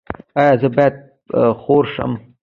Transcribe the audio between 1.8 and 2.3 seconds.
شم؟